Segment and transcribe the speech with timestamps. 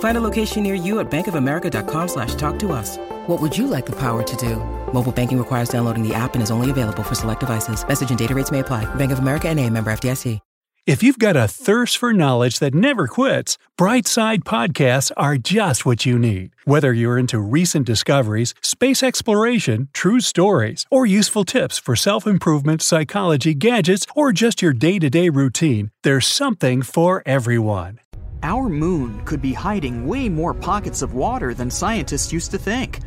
[0.00, 2.96] Find a location near you at bankofamerica.com slash talk to us.
[3.28, 4.56] What would you like the power to do?
[4.92, 7.86] Mobile banking requires downloading the app and is only available for select devices.
[7.86, 8.92] Message and data rates may apply.
[8.96, 10.40] Bank of America and a member FDIC.
[10.88, 16.06] If you've got a thirst for knowledge that never quits, Brightside Podcasts are just what
[16.06, 16.52] you need.
[16.64, 23.52] Whether you're into recent discoveries, space exploration, true stories, or useful tips for self-improvement, psychology,
[23.52, 28.00] gadgets, or just your day-to-day routine, there's something for everyone.
[28.42, 33.00] Our moon could be hiding way more pockets of water than scientists used to think.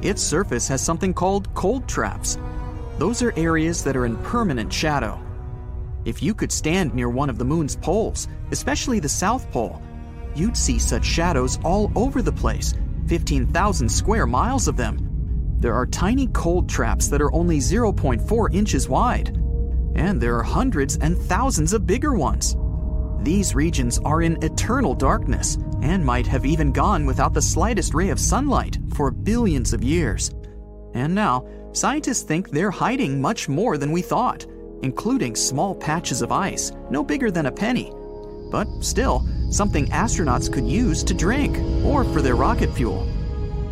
[0.00, 2.38] Its surface has something called cold traps.
[2.98, 5.20] Those are areas that are in permanent shadow.
[6.06, 9.82] If you could stand near one of the moon's poles, especially the South Pole,
[10.34, 12.74] you'd see such shadows all over the place
[13.08, 14.98] 15,000 square miles of them.
[15.58, 19.36] There are tiny cold traps that are only 0.4 inches wide,
[19.96, 22.56] and there are hundreds and thousands of bigger ones.
[23.20, 28.10] These regions are in eternal darkness and might have even gone without the slightest ray
[28.10, 30.30] of sunlight for billions of years.
[30.94, 34.46] And now, scientists think they're hiding much more than we thought
[34.82, 37.92] including small patches of ice, no bigger than a penny.
[38.50, 43.06] But still, something astronauts could use to drink or for their rocket fuel.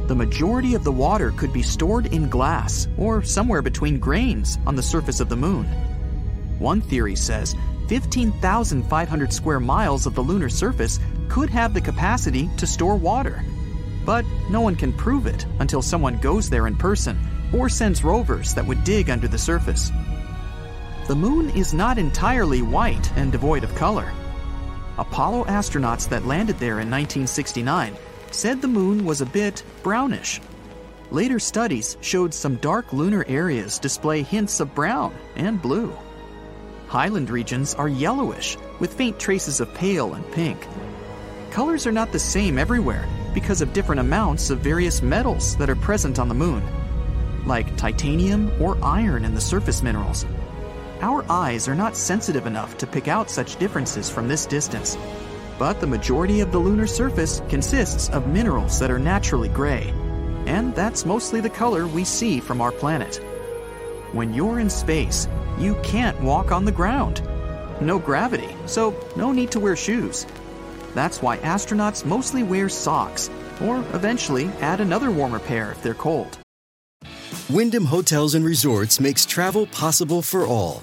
[0.06, 4.76] The majority of the water could be stored in glass or somewhere between grains on
[4.76, 5.64] the surface of the moon.
[6.58, 7.54] One theory says
[7.88, 10.98] 15,500 square miles of the lunar surface
[11.28, 13.44] could have the capacity to store water.
[14.04, 17.18] But no one can prove it until someone goes there in person
[17.52, 19.90] or sends rovers that would dig under the surface
[21.06, 24.12] the moon is not entirely white and devoid of color.
[24.98, 27.96] Apollo astronauts that landed there in 1969
[28.32, 30.40] said the moon was a bit brownish.
[31.12, 35.96] Later studies showed some dark lunar areas display hints of brown and blue.
[36.88, 40.66] Highland regions are yellowish with faint traces of pale and pink.
[41.50, 45.76] Colors are not the same everywhere because of different amounts of various metals that are
[45.76, 46.62] present on the moon,
[47.44, 50.24] like titanium or iron in the surface minerals.
[51.00, 54.96] Our eyes are not sensitive enough to pick out such differences from this distance.
[55.58, 59.92] But the majority of the lunar surface consists of minerals that are naturally gray,
[60.46, 63.20] and that's mostly the color we see from our planet.
[64.12, 65.28] When you're in space,
[65.58, 67.22] you can't walk on the ground.
[67.80, 70.26] No gravity, so no need to wear shoes.
[70.94, 73.30] That's why astronauts mostly wear socks,
[73.60, 76.38] or eventually add another warmer pair if they're cold.
[77.50, 80.82] Wyndham Hotels and Resorts makes travel possible for all.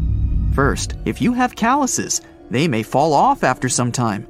[0.53, 4.23] First, if you have calluses, they may fall off after some time.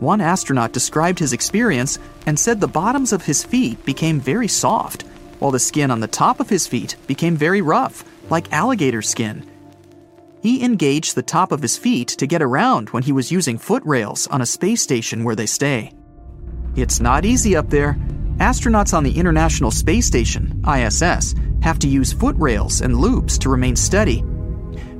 [0.00, 5.02] One astronaut described his experience and said the bottoms of his feet became very soft,
[5.38, 9.48] while the skin on the top of his feet became very rough, like alligator skin.
[10.42, 13.82] He engaged the top of his feet to get around when he was using foot
[13.84, 15.92] rails on a space station where they stay.
[16.74, 17.96] It's not easy up there,
[18.38, 23.48] Astronauts on the International Space Station, ISS, have to use foot rails and loops to
[23.48, 24.22] remain steady.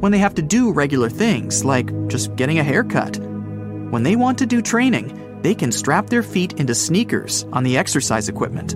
[0.01, 3.19] When they have to do regular things, like just getting a haircut.
[3.19, 7.77] When they want to do training, they can strap their feet into sneakers on the
[7.77, 8.75] exercise equipment.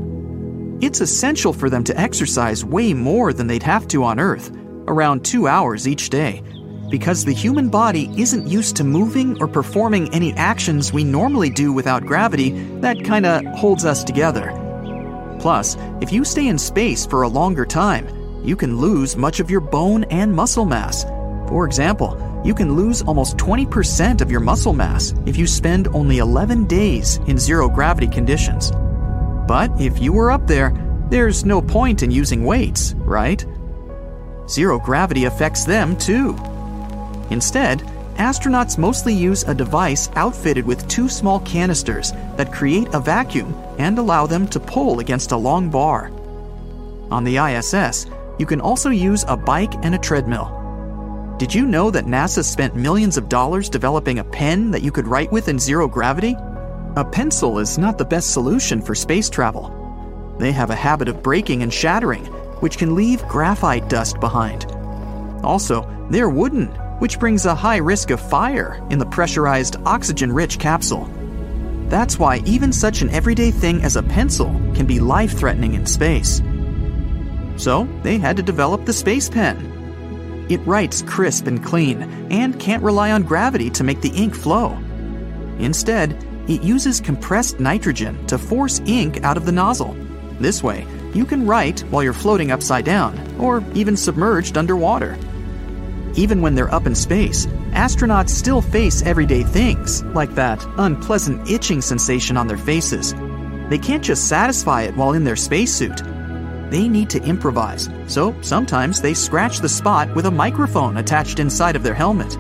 [0.83, 4.51] It's essential for them to exercise way more than they'd have to on Earth,
[4.87, 6.43] around two hours each day,
[6.91, 11.73] because the human body isn't used to moving or performing any actions we normally do
[11.73, 12.51] without gravity
[12.81, 14.53] that kinda holds us together.
[15.39, 18.07] Plus, if you stay in space for a longer time,
[18.45, 21.05] you can lose much of your bone and muscle mass.
[21.49, 26.19] For example, you can lose almost 20% of your muscle mass if you spend only
[26.19, 28.73] 11 days in zero gravity conditions.
[29.47, 30.73] But if you were up there,
[31.11, 33.45] there's no point in using weights, right?
[34.49, 36.37] Zero gravity affects them too.
[37.31, 37.81] Instead,
[38.17, 43.99] astronauts mostly use a device outfitted with two small canisters that create a vacuum and
[43.99, 46.11] allow them to pull against a long bar.
[47.11, 48.07] On the ISS,
[48.41, 50.57] you can also use a bike and a treadmill.
[51.39, 55.07] Did you know that NASA spent millions of dollars developing a pen that you could
[55.07, 56.35] write with in zero gravity?
[56.97, 60.37] A pencil is not the best solution for space travel.
[60.39, 62.25] They have a habit of breaking and shattering,
[62.61, 64.65] which can leave graphite dust behind.
[65.45, 70.59] Also, they're wooden, which brings a high risk of fire in the pressurized, oxygen rich
[70.59, 71.05] capsule.
[71.89, 75.85] That's why even such an everyday thing as a pencil can be life threatening in
[75.85, 76.41] space.
[77.61, 80.47] So, they had to develop the space pen.
[80.49, 82.01] It writes crisp and clean
[82.33, 84.79] and can't rely on gravity to make the ink flow.
[85.59, 86.17] Instead,
[86.49, 89.95] it uses compressed nitrogen to force ink out of the nozzle.
[90.41, 95.19] This way, you can write while you're floating upside down or even submerged underwater.
[96.15, 101.83] Even when they're up in space, astronauts still face everyday things, like that unpleasant itching
[101.83, 103.15] sensation on their faces.
[103.69, 106.01] They can't just satisfy it while in their spacesuit.
[106.71, 111.75] They need to improvise, so sometimes they scratch the spot with a microphone attached inside
[111.75, 112.39] of their helmet.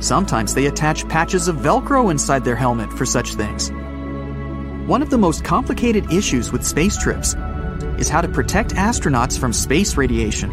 [0.00, 3.70] Sometimes they attach patches of Velcro inside their helmet for such things.
[4.88, 7.36] One of the most complicated issues with space trips
[7.96, 10.50] is how to protect astronauts from space radiation.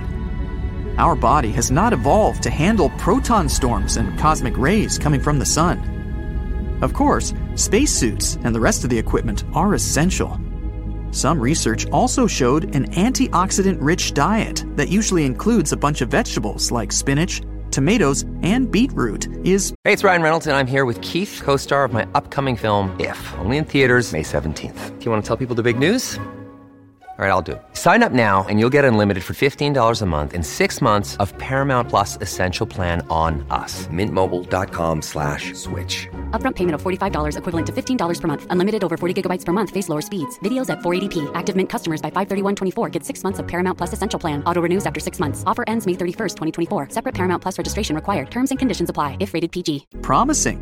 [1.00, 5.46] Our body has not evolved to handle proton storms and cosmic rays coming from the
[5.46, 6.80] sun.
[6.84, 10.40] Of course, spacesuits and the rest of the equipment are essential.
[11.12, 16.72] Some research also showed an antioxidant rich diet that usually includes a bunch of vegetables
[16.72, 19.74] like spinach, tomatoes, and beetroot is.
[19.84, 22.96] Hey, it's Ryan Reynolds, and I'm here with Keith, co star of my upcoming film,
[23.00, 25.00] If, only in theaters, May 17th.
[25.00, 26.18] Do you want to tell people the big news?
[27.22, 27.62] All right, I'll do it.
[27.74, 31.38] Sign up now and you'll get unlimited for $15 a month in six months of
[31.38, 33.86] Paramount Plus Essential Plan on us.
[33.94, 36.08] Mintmobile.com slash switch.
[36.32, 38.48] Upfront payment of $45 equivalent to $15 per month.
[38.50, 39.70] Unlimited over 40 gigabytes per month.
[39.70, 40.40] Face lower speeds.
[40.40, 41.30] Videos at 480p.
[41.36, 44.44] Active Mint customers by 531.24 get six months of Paramount Plus Essential Plan.
[44.46, 45.44] Auto renews after six months.
[45.46, 46.38] Offer ends May 31st,
[46.70, 46.88] 2024.
[46.90, 48.32] Separate Paramount Plus registration required.
[48.32, 49.86] Terms and conditions apply if rated PG.
[50.02, 50.58] promising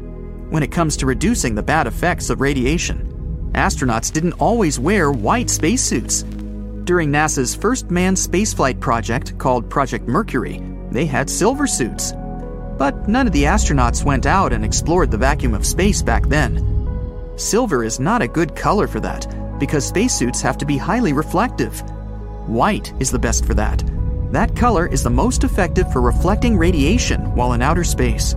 [0.50, 3.08] when it comes to reducing the bad effects of radiation.
[3.54, 6.26] Astronauts didn't always wear white spacesuits.
[6.90, 10.60] During NASA's first manned spaceflight project, called Project Mercury,
[10.90, 12.14] they had silver suits.
[12.80, 17.36] But none of the astronauts went out and explored the vacuum of space back then.
[17.36, 19.28] Silver is not a good color for that,
[19.60, 21.80] because spacesuits have to be highly reflective.
[22.48, 23.84] White is the best for that.
[24.32, 28.34] That color is the most effective for reflecting radiation while in outer space.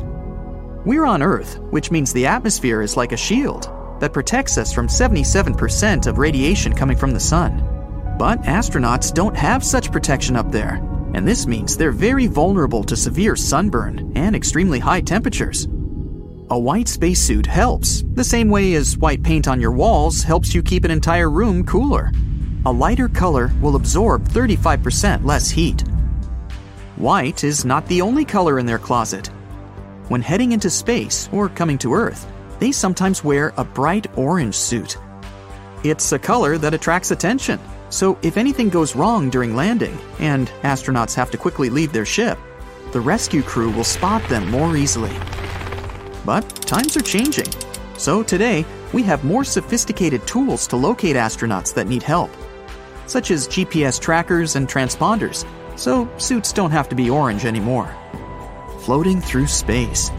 [0.84, 4.88] We're on Earth, which means the atmosphere is like a shield that protects us from
[4.88, 7.71] 77% of radiation coming from the sun.
[8.18, 10.74] But astronauts don't have such protection up there,
[11.14, 15.66] and this means they're very vulnerable to severe sunburn and extremely high temperatures.
[16.50, 20.62] A white spacesuit helps, the same way as white paint on your walls helps you
[20.62, 22.12] keep an entire room cooler.
[22.66, 25.82] A lighter color will absorb 35% less heat.
[26.96, 29.28] White is not the only color in their closet.
[30.08, 34.98] When heading into space or coming to Earth, they sometimes wear a bright orange suit.
[35.84, 37.58] It's a color that attracts attention,
[37.92, 42.38] so if anything goes wrong during landing and astronauts have to quickly leave their ship,
[42.92, 45.14] the rescue crew will spot them more easily.
[46.24, 47.52] But times are changing,
[47.96, 52.30] so today we have more sophisticated tools to locate astronauts that need help,
[53.06, 55.46] such as GPS trackers and transponders,
[55.78, 57.94] so suits don't have to be orange anymore
[58.82, 60.10] floating through space.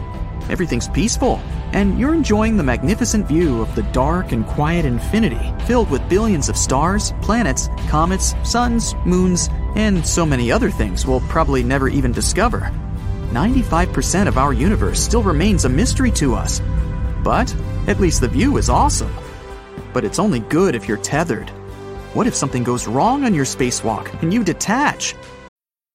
[0.48, 1.38] Everything's peaceful,
[1.74, 6.48] and you're enjoying the magnificent view of the dark and quiet infinity filled with billions
[6.48, 12.12] of stars, planets, comets, suns, moons, and so many other things we'll probably never even
[12.12, 12.70] discover.
[13.32, 16.62] 95% of our universe still remains a mystery to us.
[17.24, 17.52] But
[17.88, 19.12] at least the view is awesome.
[19.92, 21.50] But it's only good if you're tethered.
[22.14, 25.16] What if something goes wrong on your spacewalk and you detach?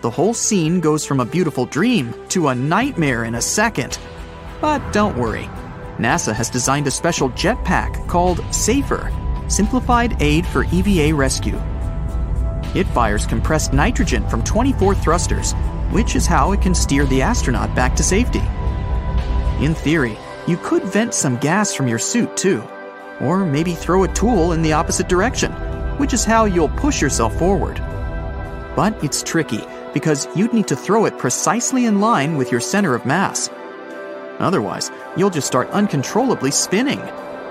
[0.00, 3.98] The whole scene goes from a beautiful dream to a nightmare in a second.
[4.60, 5.48] But don't worry.
[5.98, 9.12] NASA has designed a special jetpack called SAFER,
[9.48, 11.60] Simplified Aid for EVA Rescue.
[12.76, 15.52] It fires compressed nitrogen from 24 thrusters,
[15.90, 18.42] which is how it can steer the astronaut back to safety.
[19.64, 20.16] In theory,
[20.46, 22.62] you could vent some gas from your suit too,
[23.20, 25.50] or maybe throw a tool in the opposite direction,
[25.98, 27.82] which is how you'll push yourself forward.
[28.76, 32.94] But it's tricky because you'd need to throw it precisely in line with your center
[32.94, 33.50] of mass.
[34.38, 37.00] Otherwise, you'll just start uncontrollably spinning,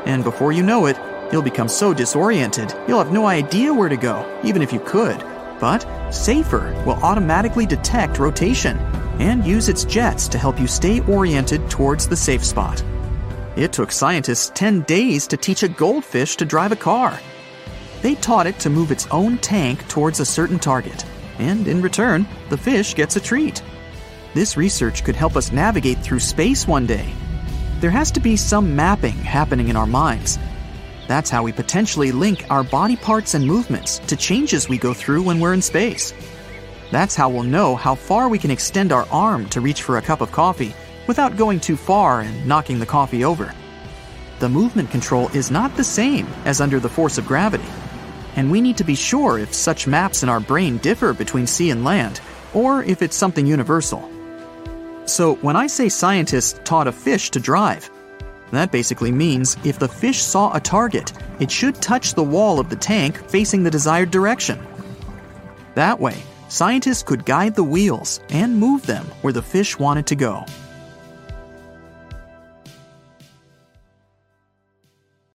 [0.06, 0.98] and before you know it,
[1.32, 5.18] you'll become so disoriented you'll have no idea where to go, even if you could.
[5.60, 8.78] But SAFER will automatically detect rotation
[9.20, 12.84] and use its jets to help you stay oriented towards the safe spot.
[13.56, 17.20] It took scientists 10 days to teach a goldfish to drive a car.
[18.02, 21.06] They taught it to move its own tank towards a certain target,
[21.40, 23.62] and in return, the fish gets a treat.
[24.34, 27.12] This research could help us navigate through space one day.
[27.80, 30.38] There has to be some mapping happening in our minds.
[31.08, 35.24] That's how we potentially link our body parts and movements to changes we go through
[35.24, 36.14] when we're in space.
[36.92, 40.02] That's how we'll know how far we can extend our arm to reach for a
[40.02, 40.74] cup of coffee
[41.08, 43.54] without going too far and knocking the coffee over.
[44.40, 47.66] The movement control is not the same as under the force of gravity,
[48.38, 51.72] and we need to be sure if such maps in our brain differ between sea
[51.72, 52.22] and land,
[52.54, 54.10] or if it's something universal.
[55.06, 57.90] So, when I say scientists taught a fish to drive,
[58.52, 62.70] that basically means if the fish saw a target, it should touch the wall of
[62.70, 64.60] the tank facing the desired direction.
[65.76, 66.16] That way,
[66.48, 70.46] scientists could guide the wheels and move them where the fish wanted to go.